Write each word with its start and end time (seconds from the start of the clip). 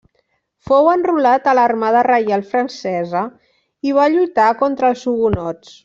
Fou 0.69 0.87
enrolat 0.93 1.49
a 1.51 1.53
l'armada 1.59 2.01
reial 2.09 2.45
francesa 2.55 3.21
i 3.91 3.95
va 4.01 4.09
lluitar 4.15 4.51
contra 4.65 4.95
els 4.95 5.07
hugonots. 5.15 5.79